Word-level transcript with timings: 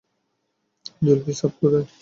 জুলফি 1.01 1.33
সাব 1.33 1.51
কোথায়? 1.59 1.85